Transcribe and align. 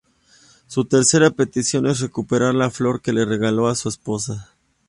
Su 0.65 0.85
tercera 0.85 1.29
petición 1.29 1.85
es 1.85 1.99
recuperar 1.99 2.55
la 2.55 2.71
flor 2.71 3.03
que 3.03 3.13
le 3.13 3.23
regaló 3.23 3.67
a 3.67 3.75
su 3.75 3.87
esposa. 3.87 4.49